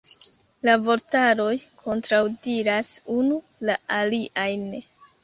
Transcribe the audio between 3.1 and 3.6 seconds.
unu